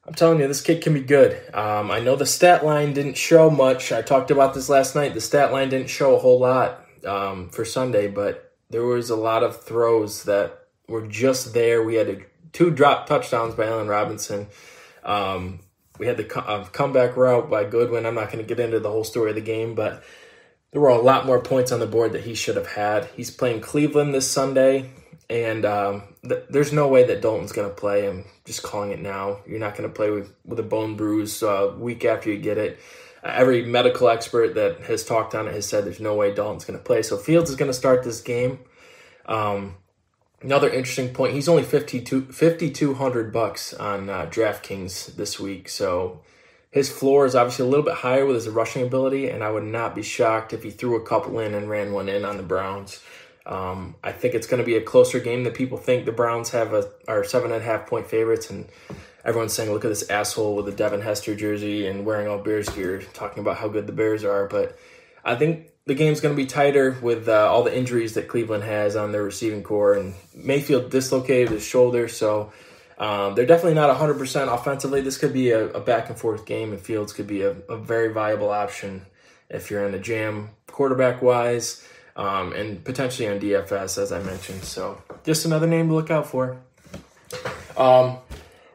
I'm 0.06 0.14
telling 0.14 0.40
you, 0.40 0.48
this 0.48 0.62
kid 0.62 0.82
can 0.82 0.94
be 0.94 1.02
good. 1.02 1.40
Um, 1.54 1.92
I 1.92 2.00
know 2.00 2.16
the 2.16 2.26
stat 2.26 2.66
line 2.66 2.94
didn't 2.94 3.18
show 3.18 3.50
much. 3.50 3.92
I 3.92 4.02
talked 4.02 4.32
about 4.32 4.54
this 4.54 4.70
last 4.70 4.96
night. 4.96 5.14
The 5.14 5.22
stat 5.22 5.52
line 5.52 5.70
didn't 5.70 5.90
show 5.90 6.16
a 6.16 6.20
whole 6.20 6.40
lot 6.40 6.86
um, 7.06 7.50
for 7.50 7.64
Sunday, 7.64 8.08
but 8.08 8.54
there 8.70 8.84
was 8.84 9.10
a 9.10 9.16
lot 9.16 9.44
of 9.44 9.64
throws 9.64 10.24
that 10.24 10.68
were 10.88 11.08
just 11.08 11.54
there. 11.54 11.84
We 11.84 11.96
had 11.96 12.10
a, 12.10 12.18
two 12.52 12.72
drop 12.72 13.08
touchdowns 13.08 13.56
by 13.56 13.68
Allen 13.68 13.88
Robinson. 13.88 14.48
Um, 15.04 15.60
we 16.00 16.08
had 16.08 16.18
the 16.18 16.40
uh, 16.40 16.66
comeback 16.66 17.16
route 17.16 17.50
by 17.50 17.66
Goodwin. 17.66 18.06
I'm 18.06 18.16
not 18.16 18.32
going 18.32 18.44
to 18.44 18.48
get 18.48 18.60
into 18.60 18.80
the 18.80 18.90
whole 18.90 19.04
story 19.04 19.30
of 19.30 19.36
the 19.36 19.42
game, 19.42 19.76
but 19.76 20.04
there 20.72 20.82
were 20.82 20.90
a 20.90 21.02
lot 21.02 21.26
more 21.26 21.42
points 21.42 21.72
on 21.72 21.80
the 21.80 21.88
board 21.88 22.14
that 22.14 22.24
he 22.24 22.34
should 22.34 22.56
have 22.56 22.68
had. 22.68 23.06
He's 23.16 23.30
playing 23.30 23.62
Cleveland 23.62 24.14
this 24.14 24.30
Sunday, 24.30 24.90
and 25.30 25.66
um, 25.66 26.04
th- 26.28 26.46
there's 26.50 26.74
no 26.74 26.88
way 26.88 27.04
that 27.04 27.22
Dalton's 27.22 27.52
going 27.52 27.70
to 27.70 27.76
play. 27.76 28.08
I'm 28.08 28.26
just 28.46 28.64
calling 28.64 28.92
it 28.92 29.02
now. 29.02 29.42
You're 29.48 29.60
not 29.60 29.76
going 29.76 29.90
to 29.90 29.94
play 29.94 30.10
with, 30.10 30.34
with 30.46 30.60
a 30.60 30.64
bone 30.64 30.96
bruise 30.96 31.44
uh, 31.44 31.74
week 31.78 32.06
after 32.06 32.32
you 32.32 32.40
get 32.40 32.58
it 32.58 32.80
every 33.24 33.66
medical 33.66 34.10
expert 34.10 34.56
that 34.56 34.82
has 34.82 35.04
talked 35.04 35.36
on 35.36 35.48
it 35.48 35.54
has 35.54 35.68
said 35.68 35.86
there's 35.86 36.00
no 36.00 36.16
way 36.16 36.34
Dalton's 36.34 36.66
going 36.66 36.80
to 36.80 36.84
play. 36.84 37.02
So 37.02 37.18
Fields 37.18 37.50
is 37.50 37.56
going 37.56 37.70
to 37.70 37.78
start 37.78 38.04
this 38.04 38.22
game. 38.22 38.60
Um, 39.26 39.76
another 40.42 40.70
interesting 40.70 41.14
point: 41.14 41.34
he's 41.34 41.50
only 41.50 41.64
5200 41.64 43.34
bucks 43.34 43.74
on 43.74 44.10
uh, 44.10 44.26
DraftKings 44.26 45.16
this 45.16 45.40
week. 45.40 45.70
So 45.70 46.22
his 46.72 46.90
floor 46.90 47.26
is 47.26 47.36
obviously 47.36 47.66
a 47.66 47.70
little 47.70 47.86
bit 47.86 47.96
higher 47.96 48.26
with 48.26 48.36
his 48.36 48.48
rushing 48.48 48.84
ability, 48.84 49.30
and 49.30 49.44
I 49.44 49.52
would 49.52 49.64
not 49.64 49.96
be 49.96 50.04
shocked 50.04 50.54
if 50.54 50.64
he 50.64 50.70
threw 50.70 50.96
a 50.96 51.06
couple 51.06 51.40
in 51.40 51.54
and 51.54 51.70
ran 51.70 51.94
one 51.94 52.10
in 52.10 52.26
on 52.26 52.38
the 52.38 52.44
Browns. 52.44 53.02
Um, 53.46 53.96
I 54.04 54.12
think 54.12 54.36
it's 54.36 54.46
going 54.46 54.60
to 54.60 54.66
be 54.66 54.76
a 54.76 54.82
closer 54.82 55.20
game 55.20 55.44
than 55.44 55.54
people 55.54 55.78
think. 55.78 56.06
The 56.06 56.12
Browns 56.12 56.52
have 56.52 56.74
a 56.74 56.90
are 57.08 57.24
seven 57.24 57.52
and 57.52 57.62
a 57.62 57.66
half 57.66 57.88
point 57.88 58.06
favorites, 58.06 58.52
and 58.52 58.68
everyone's 59.26 59.54
saying, 59.54 59.72
look 59.72 59.84
at 59.84 59.90
this 59.90 60.10
asshole 60.10 60.56
with 60.56 60.68
the 60.68 60.72
Devin 60.72 61.02
Hester 61.02 61.36
jersey 61.36 61.88
and 61.88 62.06
wearing 62.06 62.28
all 62.28 62.38
Bears 62.38 62.70
gear, 62.70 63.02
talking 63.14 63.40
about 63.40 63.58
how 63.58 63.68
good 63.68 63.88
the 63.88 63.94
Bears 63.94 64.24
are. 64.24 64.46
But 64.48 64.78
I 65.26 65.36
think 65.36 65.72
the 65.90 65.96
game's 65.96 66.22
going 66.22 66.36
to 66.36 66.38
be 66.38 66.46
tighter 66.46 66.96
with 67.02 67.28
uh, 67.28 67.52
all 67.52 67.64
the 67.64 67.76
injuries 67.76 68.14
that 68.14 68.28
Cleveland 68.28 68.64
has 68.64 68.96
on 68.96 69.12
their 69.12 69.24
receiving 69.24 69.64
corps. 69.64 69.96
And 69.96 70.14
Mayfield 70.36 70.92
dislocated 70.92 71.50
his 71.50 71.66
shoulder, 71.66 72.08
so 72.08 72.54
um, 73.00 73.34
they're 73.34 73.48
definitely 73.48 73.74
not 73.74 73.98
100% 73.98 74.54
offensively. 74.54 75.02
This 75.02 75.18
could 75.18 75.34
be 75.34 75.50
a, 75.50 75.66
a 75.70 75.80
back 75.80 76.10
and 76.10 76.20
forth 76.20 76.46
game, 76.46 76.74
and 76.74 76.80
Fields 76.80 77.12
could 77.12 77.26
be 77.26 77.42
a, 77.42 77.56
a, 77.68 77.76
very 77.76 78.14
viable 78.14 78.52
option 78.52 79.08
if 79.50 79.72
you're 79.72 79.84
in 79.84 79.92
the 79.92 79.98
jam 79.98 80.52
quarterback 80.68 81.24
wise. 81.24 81.84
um, 82.16 82.54
and 82.54 82.84
potentially 82.86 83.28
on 83.28 83.40
DFS, 83.40 83.98
as 83.98 84.12
I 84.12 84.22
mentioned. 84.22 84.64
So 84.64 85.02
just 85.24 85.46
another 85.46 85.66
name 85.66 85.88
to 85.88 85.96
look 85.96 86.12
out 86.12 86.28
for. 86.28 86.60
Um, 87.76 88.18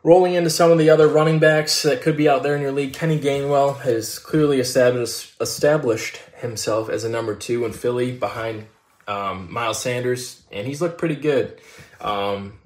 rolling 0.04 0.34
into 0.34 0.50
some 0.50 0.70
of 0.70 0.78
the 0.78 0.90
other 0.90 1.08
running 1.08 1.40
backs 1.40 1.82
that 1.82 2.02
could 2.02 2.16
be 2.16 2.28
out 2.28 2.44
there 2.44 2.54
in 2.54 2.62
your 2.62 2.70
league, 2.70 2.92
Kenny 2.92 3.18
Gainwell 3.18 3.80
has 3.80 4.18
clearly 4.18 4.60
established 4.60 6.18
himself 6.36 6.90
as 6.90 7.02
a 7.02 7.08
number 7.08 7.34
two 7.34 7.64
in 7.64 7.72
Philly 7.72 8.12
behind 8.12 8.66
um, 9.08 9.52
Miles 9.52 9.80
Sanders, 9.80 10.42
and 10.52 10.66
he's 10.66 10.80
looked 10.80 10.98
pretty 10.98 11.16
good. 11.16 11.58
Um, 12.00 12.58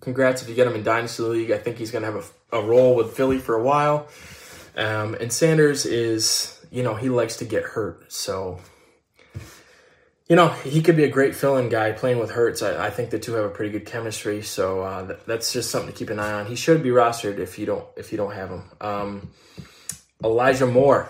congrats 0.00 0.42
if 0.42 0.48
you 0.48 0.54
get 0.54 0.66
him 0.66 0.74
in 0.74 0.82
Dynasty 0.82 1.22
League. 1.22 1.50
I 1.50 1.58
think 1.58 1.78
he's 1.78 1.90
going 1.90 2.04
to 2.04 2.12
have 2.12 2.32
a, 2.52 2.58
a, 2.58 2.62
role 2.62 2.94
with 2.94 3.16
Philly 3.16 3.38
for 3.38 3.54
a 3.54 3.62
while. 3.62 4.08
Um, 4.76 5.14
and 5.14 5.32
Sanders 5.32 5.86
is, 5.86 6.60
you 6.70 6.82
know, 6.82 6.94
he 6.94 7.08
likes 7.08 7.36
to 7.38 7.46
get 7.46 7.62
hurt. 7.64 8.12
So, 8.12 8.60
you 10.28 10.34
know, 10.34 10.48
he 10.48 10.82
could 10.82 10.96
be 10.96 11.04
a 11.04 11.08
great 11.08 11.34
fill 11.34 11.56
in 11.56 11.68
guy 11.68 11.92
playing 11.92 12.18
with 12.18 12.30
Hurts. 12.30 12.62
I, 12.62 12.86
I, 12.86 12.90
think 12.90 13.10
the 13.10 13.18
two 13.18 13.34
have 13.34 13.44
a 13.44 13.48
pretty 13.48 13.70
good 13.70 13.86
chemistry. 13.86 14.42
So 14.42 14.80
uh, 14.80 15.06
th- 15.06 15.20
that's 15.26 15.52
just 15.52 15.70
something 15.70 15.92
to 15.92 15.96
keep 15.96 16.10
an 16.10 16.18
eye 16.18 16.32
on. 16.32 16.46
He 16.46 16.56
should 16.56 16.82
be 16.82 16.88
rostered 16.88 17.38
if 17.38 17.58
you 17.58 17.66
don't 17.66 17.86
if 17.96 18.10
you 18.10 18.18
don't 18.18 18.32
have 18.32 18.50
him. 18.50 18.64
Um, 18.80 19.30
Elijah 20.24 20.66
Moore. 20.66 21.08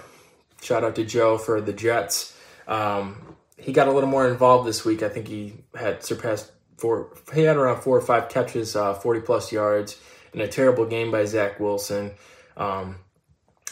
Shout 0.61 0.85
out 0.85 0.97
to 0.97 1.05
Joe 1.05 1.39
for 1.39 1.61
the 1.61 1.73
Jets. 1.73 2.37
Um, 2.67 3.37
he 3.57 3.73
got 3.73 3.89
a 3.89 3.93
little 3.93 4.09
more 4.09 4.29
involved 4.29 4.69
this 4.69 4.85
week. 4.85 5.03
I 5.03 5.09
think 5.09 5.29
he 5.29 5.55
had 5.75 6.03
surpassed 6.03 6.51
four. 6.77 7.15
He 7.35 7.43
had 7.43 7.57
around 7.57 7.81
four 7.83 7.97
or 7.97 8.03
five 8.03 8.29
catches, 8.29 8.77
uh, 8.77 8.95
forty 8.95 9.21
plus 9.21 9.51
yards, 9.51 9.99
in 10.35 10.41
a 10.41 10.49
terrible 10.49 10.85
game 10.85 11.11
by 11.11 11.25
Zach 11.25 11.59
Wilson. 11.59 12.13
Um, 12.57 12.97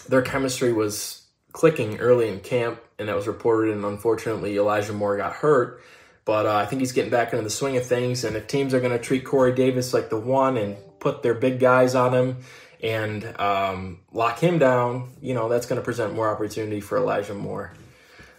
their 0.09 0.23
chemistry 0.23 0.73
was 0.73 1.27
clicking 1.53 1.99
early 1.99 2.29
in 2.29 2.41
camp, 2.41 2.81
and 2.99 3.09
that 3.09 3.17
was 3.17 3.27
reported. 3.27 3.75
And 3.75 3.85
unfortunately, 3.85 4.57
Elijah 4.57 4.93
Moore 4.93 5.17
got 5.17 5.33
hurt. 5.33 5.83
But 6.25 6.47
uh, 6.47 6.55
I 6.55 6.67
think 6.67 6.81
he's 6.81 6.93
getting 6.93 7.11
back 7.11 7.33
into 7.33 7.43
the 7.43 7.51
swing 7.51 7.77
of 7.77 7.87
things. 7.87 8.25
And 8.25 8.37
if 8.37 8.47
teams 8.47 8.73
are 8.73 8.81
going 8.81 8.93
to 8.93 8.99
treat 8.99 9.25
Corey 9.25 9.55
Davis 9.55 9.93
like 9.93 10.09
the 10.09 10.19
one 10.19 10.57
and 10.57 10.77
put 10.99 11.23
their 11.23 11.35
big 11.35 11.61
guys 11.61 11.95
on 11.95 12.15
him 12.15 12.39
and 12.83 13.39
um, 13.39 14.01
lock 14.13 14.39
him 14.39 14.59
down, 14.59 15.11
you 15.21 15.35
know, 15.35 15.49
that's 15.49 15.67
going 15.67 15.81
to 15.81 15.85
present 15.85 16.15
more 16.15 16.31
opportunity 16.31 16.81
for 16.81 16.97
Elijah 16.97 17.35
Moore. 17.35 17.73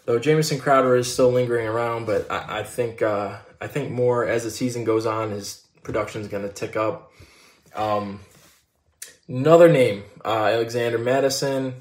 Though 0.05 0.19
Jamison 0.19 0.59
Crowder 0.59 0.95
is 0.95 1.11
still 1.11 1.31
lingering 1.31 1.67
around, 1.67 2.05
but 2.05 2.29
I, 2.31 2.59
I 2.59 2.63
think 2.63 3.01
uh, 3.01 3.37
I 3.59 3.67
think 3.67 3.91
more 3.91 4.25
as 4.25 4.43
the 4.43 4.51
season 4.51 4.83
goes 4.83 5.05
on, 5.07 5.31
his 5.31 5.65
production 5.81 6.21
is 6.21 6.27
going 6.27 6.43
to 6.43 6.53
tick 6.53 6.75
up. 6.75 7.11
Um, 7.75 8.19
another 9.27 9.71
name, 9.71 10.03
uh, 10.23 10.45
Alexander 10.45 10.99
Mattison, 10.99 11.75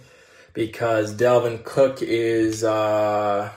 because 0.55 1.15
Dalvin 1.15 1.63
Cook 1.63 2.01
is. 2.01 2.65
Uh, 2.65 3.51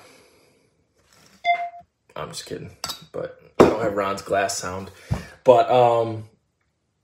I'm 2.16 2.30
just 2.30 2.46
kidding, 2.46 2.72
but 3.14 3.40
I 3.60 3.70
don't 3.70 3.82
have 3.82 3.94
Ron's 3.94 4.22
glass 4.22 4.58
sound. 4.58 4.92
But 5.46 5.72
um, 5.72 6.26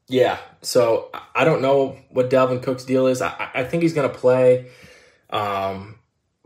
yeah, 0.10 0.38
so 0.62 1.10
I 1.34 1.46
don't 1.46 1.62
know 1.62 1.98
what 2.10 2.30
Dalvin 2.30 2.62
Cook's 2.62 2.84
deal 2.84 3.08
is. 3.08 3.22
I, 3.22 3.50
I 3.54 3.64
think 3.64 3.84
he's 3.84 3.94
going 3.94 4.10
to 4.12 4.18
play. 4.18 4.68
Um, 5.30 5.96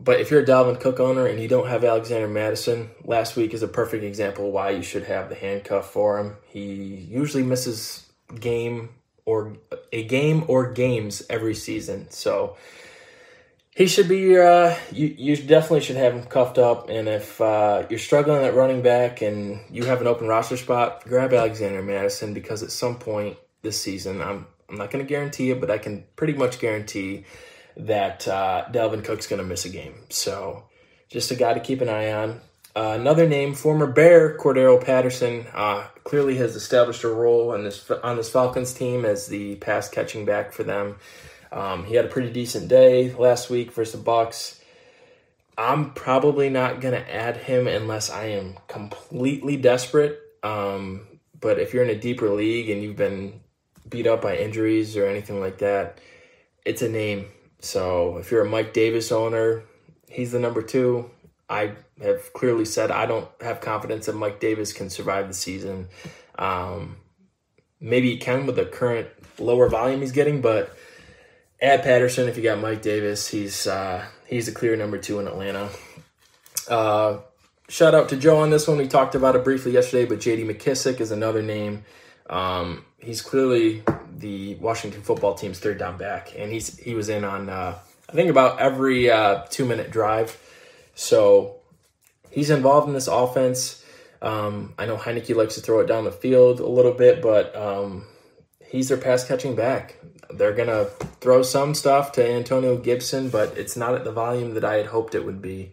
but 0.00 0.20
if 0.20 0.30
you're 0.30 0.42
a 0.42 0.46
Dalvin 0.46 0.78
Cook 0.78 1.00
owner 1.00 1.26
and 1.26 1.40
you 1.40 1.48
don't 1.48 1.66
have 1.66 1.82
Alexander 1.82 2.28
Mattison, 2.28 2.90
last 3.04 3.34
week 3.34 3.52
is 3.52 3.62
a 3.62 3.68
perfect 3.68 4.04
example 4.04 4.52
why 4.52 4.70
you 4.70 4.82
should 4.82 5.04
have 5.04 5.28
the 5.28 5.34
handcuff 5.34 5.90
for 5.90 6.18
him. 6.18 6.36
He 6.46 6.94
usually 7.10 7.42
misses 7.42 8.06
game 8.38 8.90
or 9.24 9.56
a 9.92 10.04
game 10.04 10.44
or 10.46 10.72
games 10.72 11.22
every 11.28 11.54
season, 11.54 12.10
so 12.10 12.56
he 13.78 13.86
should 13.86 14.08
be. 14.08 14.36
Uh, 14.36 14.74
you 14.90 15.14
you 15.16 15.36
definitely 15.36 15.82
should 15.82 15.94
have 15.94 16.12
him 16.12 16.24
cuffed 16.24 16.58
up. 16.58 16.90
And 16.90 17.06
if 17.06 17.40
uh, 17.40 17.86
you're 17.88 18.00
struggling 18.00 18.44
at 18.44 18.56
running 18.56 18.82
back 18.82 19.22
and 19.22 19.60
you 19.70 19.84
have 19.84 20.00
an 20.00 20.08
open 20.08 20.26
roster 20.26 20.56
spot, 20.56 21.04
grab 21.04 21.32
Alexander 21.32 21.80
Mattison 21.80 22.34
because 22.34 22.64
at 22.64 22.72
some 22.72 22.98
point 22.98 23.38
this 23.62 23.80
season, 23.80 24.20
I'm 24.20 24.48
I'm 24.68 24.78
not 24.78 24.90
going 24.90 25.04
to 25.04 25.08
guarantee 25.08 25.52
it, 25.52 25.60
but 25.60 25.70
I 25.70 25.78
can 25.78 26.04
pretty 26.16 26.32
much 26.32 26.58
guarantee 26.58 27.24
that 27.76 28.26
uh, 28.26 28.64
Dalvin 28.72 29.04
Cook's 29.04 29.28
going 29.28 29.40
to 29.40 29.46
miss 29.46 29.64
a 29.64 29.68
game. 29.68 29.94
So 30.08 30.64
just 31.08 31.30
a 31.30 31.36
guy 31.36 31.54
to 31.54 31.60
keep 31.60 31.80
an 31.80 31.88
eye 31.88 32.10
on. 32.10 32.40
Uh, 32.74 32.96
another 32.98 33.28
name, 33.28 33.54
former 33.54 33.86
Bear 33.86 34.36
Cordero 34.36 34.84
Patterson, 34.84 35.46
uh, 35.54 35.86
clearly 36.02 36.36
has 36.38 36.56
established 36.56 37.04
a 37.04 37.08
role 37.08 37.52
on 37.52 37.62
this 37.62 37.88
on 38.02 38.16
this 38.16 38.28
Falcons 38.28 38.74
team 38.74 39.04
as 39.04 39.28
the 39.28 39.54
pass 39.54 39.88
catching 39.88 40.24
back 40.24 40.52
for 40.52 40.64
them. 40.64 40.96
Um, 41.50 41.84
he 41.84 41.94
had 41.94 42.04
a 42.04 42.08
pretty 42.08 42.30
decent 42.30 42.68
day 42.68 43.12
last 43.14 43.50
week 43.50 43.72
versus 43.72 44.00
the 44.00 44.04
Bucs. 44.04 44.60
I'm 45.56 45.92
probably 45.92 46.50
not 46.50 46.80
going 46.80 46.94
to 46.94 47.14
add 47.14 47.36
him 47.36 47.66
unless 47.66 48.10
I 48.10 48.26
am 48.26 48.56
completely 48.68 49.56
desperate. 49.56 50.20
Um, 50.42 51.06
but 51.40 51.58
if 51.58 51.74
you're 51.74 51.84
in 51.84 51.90
a 51.90 51.98
deeper 51.98 52.28
league 52.30 52.70
and 52.70 52.82
you've 52.82 52.96
been 52.96 53.40
beat 53.88 54.06
up 54.06 54.22
by 54.22 54.36
injuries 54.36 54.96
or 54.96 55.06
anything 55.06 55.40
like 55.40 55.58
that, 55.58 55.98
it's 56.64 56.82
a 56.82 56.88
name 56.88 57.26
so 57.60 58.18
if 58.18 58.30
you're 58.30 58.44
a 58.44 58.48
Mike 58.48 58.72
Davis 58.72 59.10
owner, 59.10 59.62
he's 60.08 60.32
the 60.32 60.38
number 60.38 60.62
two. 60.62 61.10
I 61.48 61.72
have 62.00 62.32
clearly 62.32 62.64
said 62.64 62.90
I 62.90 63.06
don't 63.06 63.28
have 63.40 63.60
confidence 63.60 64.06
that 64.06 64.14
Mike 64.14 64.38
Davis 64.40 64.72
can 64.72 64.90
survive 64.90 65.28
the 65.28 65.34
season. 65.34 65.88
Um, 66.38 66.96
maybe 67.80 68.10
he 68.10 68.16
can 68.18 68.46
with 68.46 68.56
the 68.56 68.64
current 68.64 69.08
lower 69.38 69.68
volume 69.68 70.00
he's 70.00 70.12
getting, 70.12 70.40
but 70.40 70.76
add 71.60 71.82
Patterson 71.82 72.28
if 72.28 72.36
you 72.36 72.42
got 72.42 72.58
Mike 72.58 72.82
Davis. 72.82 73.28
He's 73.28 73.66
uh, 73.66 74.04
he's 74.26 74.48
a 74.48 74.52
clear 74.52 74.76
number 74.76 74.98
two 74.98 75.18
in 75.20 75.26
Atlanta. 75.26 75.70
Uh, 76.68 77.18
shout 77.68 77.94
out 77.94 78.08
to 78.10 78.16
Joe 78.16 78.38
on 78.38 78.50
this 78.50 78.68
one. 78.68 78.78
We 78.78 78.88
talked 78.88 79.14
about 79.14 79.36
it 79.36 79.44
briefly 79.44 79.72
yesterday, 79.72 80.04
but 80.04 80.20
J.D. 80.20 80.44
McKissic 80.44 81.00
is 81.00 81.10
another 81.10 81.42
name. 81.42 81.84
Um, 82.28 82.84
he's 82.98 83.22
clearly 83.22 83.82
the 84.16 84.56
Washington 84.56 85.02
football 85.02 85.34
team's 85.34 85.58
third 85.58 85.78
down 85.78 85.96
back, 85.96 86.32
and 86.36 86.52
he's 86.52 86.78
he 86.78 86.94
was 86.94 87.08
in 87.08 87.24
on 87.24 87.48
uh, 87.48 87.78
I 88.08 88.12
think 88.12 88.30
about 88.30 88.60
every 88.60 89.10
uh, 89.10 89.44
two 89.50 89.64
minute 89.64 89.90
drive. 89.90 90.38
So 90.94 91.56
he's 92.30 92.50
involved 92.50 92.88
in 92.88 92.94
this 92.94 93.08
offense. 93.08 93.84
Um, 94.20 94.74
I 94.76 94.86
know 94.86 94.96
Heinicke 94.96 95.36
likes 95.36 95.54
to 95.54 95.60
throw 95.60 95.80
it 95.80 95.86
down 95.86 96.04
the 96.04 96.10
field 96.10 96.58
a 96.58 96.66
little 96.66 96.92
bit, 96.92 97.22
but 97.22 97.54
um, 97.54 98.04
he's 98.68 98.88
their 98.88 98.98
pass 98.98 99.26
catching 99.26 99.54
back. 99.56 99.96
They're 100.30 100.54
gonna 100.54 100.84
throw 101.20 101.42
some 101.42 101.74
stuff 101.74 102.12
to 102.12 102.28
Antonio 102.28 102.76
Gibson, 102.76 103.30
but 103.30 103.56
it's 103.56 103.76
not 103.76 103.94
at 103.94 104.04
the 104.04 104.12
volume 104.12 104.54
that 104.54 104.64
I 104.64 104.76
had 104.76 104.86
hoped 104.86 105.14
it 105.14 105.24
would 105.24 105.42
be. 105.42 105.72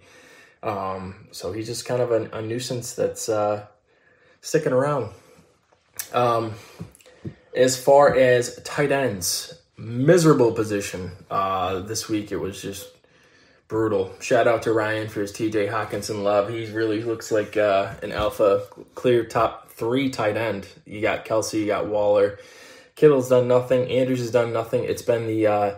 Um, 0.63 1.27
so 1.31 1.51
he's 1.51 1.67
just 1.67 1.85
kind 1.85 2.01
of 2.01 2.11
a, 2.11 2.41
nuisance 2.41 2.93
that's 2.93 3.29
uh, 3.29 3.67
sticking 4.41 4.73
around. 4.73 5.11
Um, 6.13 6.53
as 7.55 7.79
far 7.79 8.15
as 8.15 8.59
tight 8.63 8.91
ends, 8.91 9.53
miserable 9.77 10.51
position 10.51 11.11
uh, 11.29 11.79
this 11.79 12.07
week. 12.07 12.31
It 12.31 12.37
was 12.37 12.61
just 12.61 12.87
brutal. 13.67 14.13
Shout 14.19 14.47
out 14.47 14.63
to 14.63 14.73
Ryan 14.73 15.07
for 15.07 15.21
his 15.21 15.31
TJ 15.31 15.69
Hockenson 15.69 16.23
love. 16.23 16.49
He 16.49 16.65
really 16.71 17.01
looks 17.01 17.31
like 17.31 17.57
uh, 17.57 17.93
an 18.03 18.11
alpha, 18.11 18.63
clear 18.93 19.25
top 19.25 19.69
three 19.71 20.09
tight 20.09 20.37
end. 20.37 20.67
You 20.85 21.01
got 21.01 21.25
Kelce, 21.25 21.59
you 21.59 21.67
got 21.67 21.87
Waller. 21.87 22.39
Kittle's 22.95 23.29
done 23.29 23.47
nothing. 23.47 23.89
Andrews 23.89 24.19
has 24.19 24.31
done 24.31 24.53
nothing. 24.53 24.83
It's 24.83 25.01
been 25.01 25.27
the 25.27 25.47
uh, 25.47 25.75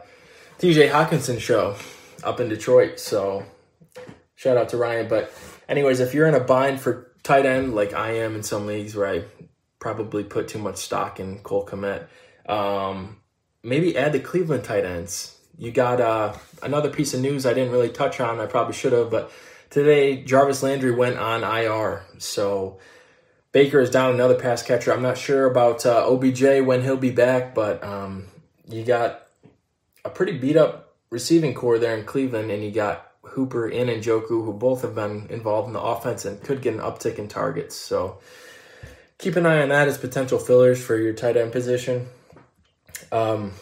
TJ 0.59 0.91
Hockenson 0.91 1.39
show 1.39 1.75
up 2.23 2.39
in 2.39 2.49
Detroit. 2.49 2.99
So 2.99 3.45
shout 4.35 4.57
out 4.57 4.69
to 4.69 4.77
Ryan. 4.77 5.07
But 5.07 5.31
anyways, 5.67 5.99
if 5.99 6.13
you're 6.13 6.27
in 6.27 6.35
a 6.35 6.39
bind 6.39 6.79
for 6.79 7.11
tight 7.23 7.45
end 7.45 7.75
like 7.75 7.93
I 7.93 8.11
am 8.11 8.35
in 8.35 8.43
some 8.43 8.65
leagues 8.65 8.95
where 8.95 9.07
I 9.07 9.23
probably 9.79 10.23
put 10.23 10.47
too 10.47 10.59
much 10.59 10.77
stock 10.77 11.19
in 11.19 11.39
Cole 11.39 11.65
Kmet. 11.65 12.07
Um, 12.47 13.17
maybe 13.63 13.97
add 13.97 14.13
the 14.13 14.19
Cleveland 14.19 14.63
tight 14.63 14.85
ends. 14.85 15.37
You 15.57 15.71
got 15.71 15.99
uh, 15.99 16.33
another 16.63 16.89
piece 16.89 17.13
of 17.13 17.21
news 17.21 17.45
I 17.45 17.53
didn't 17.53 17.71
really 17.71 17.89
touch 17.89 18.19
on. 18.19 18.39
I 18.39 18.45
probably 18.45 18.73
should 18.73 18.93
have, 18.93 19.09
but 19.09 19.31
today 19.69 20.23
Jarvis 20.23 20.63
Landry 20.63 20.91
went 20.91 21.17
on 21.17 21.43
IR. 21.43 22.03
So 22.17 22.79
Baker 23.51 23.79
is 23.79 23.89
down 23.89 24.13
another 24.13 24.35
pass 24.35 24.61
catcher. 24.61 24.93
I'm 24.93 25.01
not 25.01 25.17
sure 25.17 25.45
about 25.45 25.85
uh, 25.85 26.07
OBJ 26.07 26.65
when 26.65 26.83
he'll 26.83 26.97
be 26.97 27.11
back, 27.11 27.55
but 27.55 27.83
um, 27.83 28.27
you 28.67 28.83
got 28.83 29.27
a 30.03 30.09
pretty 30.09 30.37
beat 30.37 30.57
up 30.57 30.95
receiving 31.09 31.53
corps 31.53 31.79
there 31.79 31.97
in 31.97 32.05
Cleveland, 32.05 32.51
and 32.51 32.63
you 32.63 32.71
got 32.71 33.11
Hooper 33.23 33.67
in 33.67 33.89
and 33.89 34.03
Njoku, 34.03 34.43
who 34.45 34.53
both 34.53 34.81
have 34.81 34.95
been 34.95 35.27
involved 35.29 35.67
in 35.67 35.73
the 35.73 35.81
offense 35.81 36.25
and 36.25 36.41
could 36.41 36.61
get 36.61 36.73
an 36.73 36.79
uptick 36.79 37.17
in 37.17 37.27
targets. 37.27 37.75
So 37.75 38.19
keep 39.17 39.35
an 39.35 39.45
eye 39.45 39.61
on 39.61 39.69
that 39.69 39.87
as 39.87 39.97
potential 39.97 40.39
fillers 40.39 40.83
for 40.83 40.97
your 40.97 41.13
tight 41.13 41.37
end 41.37 41.51
position. 41.51 42.07
Um, 43.11 43.53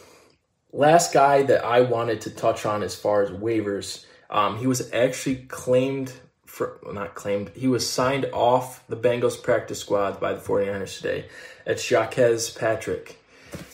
last 0.71 1.13
guy 1.13 1.43
that 1.43 1.63
I 1.63 1.81
wanted 1.81 2.21
to 2.21 2.29
touch 2.31 2.65
on 2.65 2.83
as 2.83 2.95
far 2.95 3.21
as 3.21 3.29
waivers, 3.29 4.05
um, 4.29 4.57
he 4.57 4.67
was 4.67 4.91
actually 4.93 5.35
claimed 5.35 6.13
for, 6.55 6.79
well, 6.83 6.93
not 6.93 7.15
claimed, 7.15 7.49
he 7.55 7.67
was 7.67 7.89
signed 7.89 8.25
off 8.33 8.85
the 8.87 8.95
Bengals 8.95 9.41
practice 9.41 9.79
squad 9.79 10.19
by 10.19 10.33
the 10.33 10.39
49ers 10.39 10.97
today. 10.97 11.25
It's 11.65 11.83
Jacques 11.83 12.15
Patrick. 12.57 13.19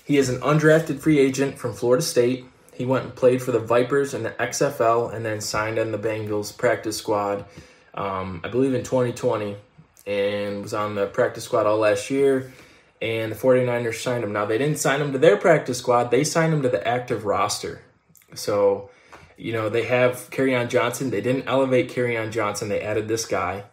He 0.03 0.17
is 0.17 0.29
an 0.29 0.39
undrafted 0.41 0.99
free 0.99 1.19
agent 1.19 1.57
from 1.57 1.73
Florida 1.73 2.03
State. 2.03 2.45
He 2.73 2.85
went 2.85 3.05
and 3.05 3.15
played 3.15 3.41
for 3.41 3.51
the 3.51 3.59
Vipers 3.59 4.13
in 4.13 4.23
the 4.23 4.31
XFL 4.31 5.13
and 5.13 5.25
then 5.25 5.41
signed 5.41 5.77
on 5.77 5.91
the 5.91 5.99
Bengals 5.99 6.57
practice 6.57 6.97
squad 6.97 7.45
um, 7.93 8.41
I 8.43 8.47
believe 8.47 8.73
in 8.73 8.83
2020, 8.83 9.57
and 10.07 10.63
was 10.63 10.73
on 10.73 10.95
the 10.95 11.07
practice 11.07 11.43
squad 11.43 11.65
all 11.65 11.77
last 11.77 12.09
year. 12.09 12.51
And 13.01 13.31
the 13.31 13.35
49ers 13.35 13.95
signed 13.95 14.23
him. 14.23 14.31
Now, 14.31 14.45
they 14.45 14.59
didn't 14.59 14.77
sign 14.77 15.01
him 15.01 15.11
to 15.11 15.17
their 15.17 15.35
practice 15.35 15.79
squad, 15.79 16.11
they 16.11 16.23
signed 16.23 16.53
him 16.53 16.61
to 16.61 16.69
the 16.69 16.87
active 16.87 17.25
roster. 17.25 17.81
So, 18.35 18.89
you 19.41 19.53
know, 19.53 19.69
they 19.69 19.83
have 19.83 20.29
on 20.55 20.69
Johnson. 20.69 21.09
They 21.09 21.21
didn't 21.21 21.47
elevate 21.47 21.89
on 22.17 22.31
Johnson, 22.31 22.69
they 22.69 22.81
added 22.81 23.07
this 23.07 23.25
guy 23.25 23.65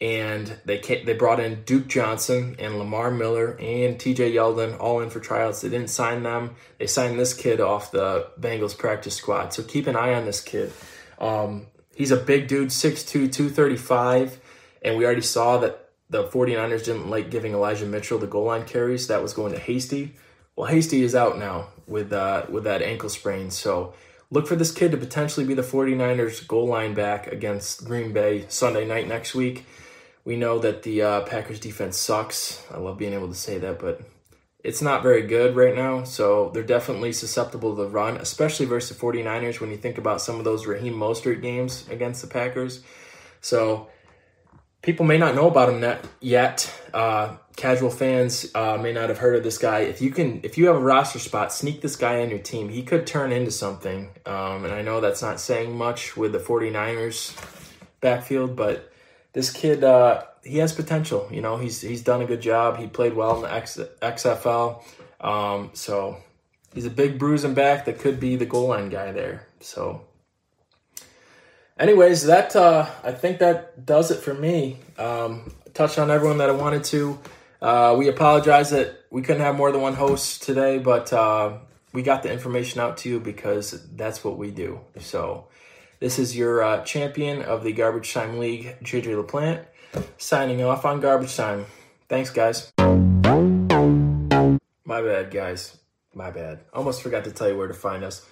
and 0.00 0.58
they 0.64 0.78
they 0.78 1.14
brought 1.14 1.40
in 1.40 1.62
Duke 1.62 1.86
Johnson 1.86 2.56
and 2.58 2.78
Lamar 2.78 3.10
Miller 3.10 3.56
and 3.58 3.98
T.J. 3.98 4.32
Yeldon 4.32 4.78
all 4.78 5.00
in 5.00 5.10
for 5.10 5.20
tryouts. 5.20 5.62
They 5.62 5.70
didn't 5.70 5.88
sign 5.88 6.22
them. 6.22 6.54
They 6.78 6.86
signed 6.86 7.18
this 7.18 7.32
kid 7.32 7.60
off 7.60 7.92
the 7.92 8.28
Bengals 8.38 8.76
practice 8.76 9.14
squad. 9.14 9.54
So 9.54 9.62
keep 9.62 9.86
an 9.86 9.96
eye 9.96 10.14
on 10.14 10.26
this 10.26 10.40
kid. 10.40 10.72
Um, 11.18 11.68
he's 11.94 12.10
a 12.10 12.16
big 12.16 12.46
dude, 12.46 12.68
6'2", 12.68 13.06
235, 13.32 14.38
and 14.82 14.98
we 14.98 15.06
already 15.06 15.22
saw 15.22 15.56
that 15.58 15.88
the 16.10 16.24
49ers 16.24 16.84
didn't 16.84 17.08
like 17.08 17.30
giving 17.30 17.54
Elijah 17.54 17.86
Mitchell 17.86 18.18
the 18.18 18.26
goal 18.26 18.44
line 18.44 18.64
carries. 18.64 19.06
That 19.06 19.22
was 19.22 19.32
going 19.32 19.54
to 19.54 19.58
Hasty. 19.58 20.14
Well, 20.56 20.66
Hasty 20.66 21.02
is 21.02 21.14
out 21.14 21.38
now 21.38 21.68
with 21.86 22.12
uh, 22.12 22.44
with 22.50 22.64
that 22.64 22.82
ankle 22.82 23.08
sprain. 23.08 23.50
So 23.50 23.94
look 24.30 24.46
for 24.46 24.56
this 24.56 24.72
kid 24.72 24.90
to 24.90 24.96
potentially 24.96 25.46
be 25.46 25.54
the 25.54 25.62
49ers 25.62 26.46
goal 26.46 26.66
line 26.66 26.94
back 26.94 27.26
against 27.26 27.84
Green 27.84 28.12
Bay 28.12 28.44
Sunday 28.48 28.86
night 28.86 29.08
next 29.08 29.34
week. 29.34 29.66
We 30.24 30.36
know 30.36 30.58
that 30.58 30.82
the 30.82 31.02
uh, 31.02 31.20
Packers 31.22 31.60
defense 31.60 31.96
sucks. 31.96 32.64
I 32.72 32.78
love 32.78 32.98
being 32.98 33.12
able 33.12 33.28
to 33.28 33.34
say 33.34 33.58
that, 33.58 33.78
but 33.78 34.00
it's 34.64 34.82
not 34.82 35.04
very 35.04 35.22
good 35.22 35.54
right 35.54 35.76
now. 35.76 36.02
So 36.02 36.50
they're 36.52 36.64
definitely 36.64 37.12
susceptible 37.12 37.76
to 37.76 37.82
the 37.84 37.88
run, 37.88 38.16
especially 38.16 38.66
versus 38.66 38.96
the 38.96 39.00
49ers 39.00 39.60
when 39.60 39.70
you 39.70 39.76
think 39.76 39.98
about 39.98 40.20
some 40.20 40.38
of 40.38 40.44
those 40.44 40.66
Raheem 40.66 40.94
Mostert 40.94 41.40
games 41.40 41.88
against 41.88 42.22
the 42.22 42.26
Packers. 42.26 42.82
So 43.40 43.88
people 44.86 45.04
may 45.04 45.18
not 45.18 45.34
know 45.34 45.48
about 45.48 45.68
him 45.68 45.98
yet. 46.20 46.72
Uh, 46.94 47.36
casual 47.56 47.90
fans 47.90 48.46
uh, 48.54 48.78
may 48.80 48.92
not 48.92 49.08
have 49.08 49.18
heard 49.18 49.34
of 49.34 49.42
this 49.42 49.58
guy. 49.58 49.80
If 49.80 50.00
you 50.00 50.10
can, 50.10 50.40
if 50.44 50.56
you 50.56 50.68
have 50.68 50.76
a 50.76 50.80
roster 50.80 51.18
spot, 51.18 51.52
sneak 51.52 51.82
this 51.82 51.96
guy 51.96 52.22
on 52.22 52.30
your 52.30 52.38
team. 52.38 52.68
He 52.68 52.82
could 52.82 53.06
turn 53.06 53.32
into 53.32 53.50
something. 53.50 54.10
Um, 54.24 54.64
and 54.64 54.72
I 54.72 54.82
know 54.82 55.00
that's 55.00 55.20
not 55.20 55.40
saying 55.40 55.76
much 55.76 56.16
with 56.16 56.32
the 56.32 56.38
49ers 56.38 57.36
backfield, 58.00 58.54
but 58.54 58.92
this 59.32 59.50
kid, 59.50 59.82
uh, 59.82 60.22
he 60.44 60.58
has 60.58 60.72
potential. 60.72 61.28
You 61.32 61.42
know, 61.42 61.56
he's 61.56 61.80
he's 61.80 62.02
done 62.02 62.22
a 62.22 62.24
good 62.24 62.40
job. 62.40 62.78
He 62.78 62.86
played 62.86 63.14
well 63.14 63.36
in 63.36 63.42
the 63.42 63.52
X, 63.52 63.78
XFL. 64.00 64.82
Um, 65.20 65.70
so 65.74 66.18
he's 66.72 66.86
a 66.86 66.90
big 66.90 67.18
bruising 67.18 67.54
back 67.54 67.86
that 67.86 67.98
could 67.98 68.20
be 68.20 68.36
the 68.36 68.46
goal 68.46 68.68
line 68.68 68.88
guy 68.88 69.10
there. 69.10 69.48
So, 69.58 70.02
anyways, 71.78 72.24
that 72.24 72.54
uh, 72.56 72.88
I 73.02 73.12
think 73.12 73.38
that 73.38 73.84
does 73.84 74.10
it 74.10 74.20
for 74.20 74.34
me. 74.34 74.78
Um, 74.98 75.52
touched 75.74 75.98
on 75.98 76.10
everyone 76.10 76.38
that 76.38 76.48
I 76.48 76.52
wanted 76.52 76.84
to. 76.84 77.18
Uh, 77.60 77.94
we 77.98 78.08
apologize 78.08 78.70
that 78.70 79.04
we 79.10 79.22
couldn't 79.22 79.42
have 79.42 79.56
more 79.56 79.72
than 79.72 79.80
one 79.80 79.94
host 79.94 80.42
today, 80.42 80.78
but 80.78 81.12
uh, 81.12 81.58
we 81.92 82.02
got 82.02 82.22
the 82.22 82.32
information 82.32 82.80
out 82.80 82.98
to 82.98 83.08
you 83.08 83.20
because 83.20 83.86
that's 83.96 84.22
what 84.24 84.38
we 84.38 84.50
do. 84.50 84.80
So. 85.00 85.48
This 85.98 86.18
is 86.18 86.36
your 86.36 86.62
uh, 86.62 86.84
champion 86.84 87.40
of 87.40 87.64
the 87.64 87.72
Garbage 87.72 88.12
Time 88.12 88.38
League, 88.38 88.76
JJ 88.82 89.24
LaPlante, 89.24 89.64
signing 90.18 90.62
off 90.62 90.84
on 90.84 91.00
Garbage 91.00 91.34
Time. 91.34 91.64
Thanks, 92.06 92.28
guys. 92.28 92.70
My 94.84 95.00
bad, 95.00 95.30
guys. 95.30 95.78
My 96.14 96.30
bad. 96.30 96.60
Almost 96.74 97.00
forgot 97.00 97.24
to 97.24 97.30
tell 97.30 97.48
you 97.48 97.56
where 97.56 97.66
to 97.66 97.74
find 97.74 98.04
us. 98.04 98.26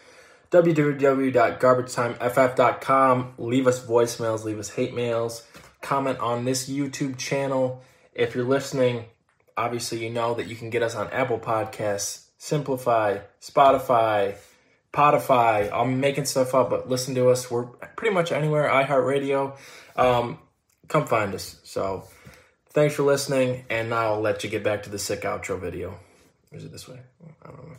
www.garbagetimeff.com. 0.54 3.34
Leave 3.38 3.66
us 3.66 3.84
voicemails, 3.84 4.44
leave 4.44 4.60
us 4.60 4.70
hate 4.70 4.94
mails, 4.94 5.44
comment 5.80 6.20
on 6.20 6.44
this 6.44 6.70
YouTube 6.70 7.18
channel. 7.18 7.82
If 8.14 8.36
you're 8.36 8.44
listening, 8.44 9.06
obviously 9.56 10.04
you 10.04 10.10
know 10.10 10.34
that 10.34 10.46
you 10.46 10.54
can 10.54 10.70
get 10.70 10.84
us 10.84 10.94
on 10.94 11.10
Apple 11.10 11.40
Podcasts, 11.40 12.26
Simplify, 12.38 13.18
Spotify, 13.40 14.36
Spotify. 14.92 15.72
I'm 15.72 15.98
making 15.98 16.26
stuff 16.26 16.54
up, 16.54 16.70
but 16.70 16.88
listen 16.88 17.16
to 17.16 17.30
us. 17.30 17.50
We're 17.50 17.64
pretty 17.64 18.14
much 18.14 18.30
anywhere. 18.30 18.68
iHeartRadio. 18.68 19.56
Um, 19.96 20.38
come 20.86 21.06
find 21.06 21.34
us. 21.34 21.58
So 21.64 22.06
thanks 22.70 22.94
for 22.94 23.02
listening, 23.02 23.64
and 23.70 23.90
now 23.90 24.12
I'll 24.12 24.20
let 24.20 24.44
you 24.44 24.50
get 24.50 24.62
back 24.62 24.84
to 24.84 24.90
the 24.90 25.00
sick 25.00 25.22
outro 25.22 25.58
video. 25.58 25.98
Is 26.52 26.64
it 26.64 26.70
this 26.70 26.86
way? 26.86 27.00
I 27.42 27.48
don't 27.48 27.66
know. 27.66 27.74